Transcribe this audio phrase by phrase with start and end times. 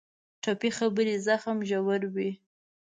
[0.41, 2.31] ټپي خبرې زخم ژوروي.